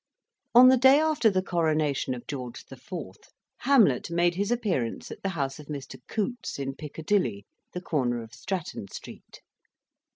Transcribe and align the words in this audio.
On 0.55 0.69
the 0.69 0.77
day 0.77 0.99
after 0.99 1.29
the 1.29 1.43
coronation 1.43 2.15
of 2.15 2.25
George 2.25 2.65
IV., 2.71 2.91
Hamlet 3.57 4.09
made 4.09 4.33
his 4.33 4.49
appearance 4.49 5.11
at 5.11 5.21
the 5.21 5.29
house 5.29 5.59
of 5.59 5.67
Mr. 5.67 5.99
Coutts, 6.07 6.57
in 6.57 6.73
Piccadilly, 6.73 7.45
the 7.73 7.81
corner 7.81 8.23
of 8.23 8.33
Stratton 8.33 8.87
Street. 8.87 9.41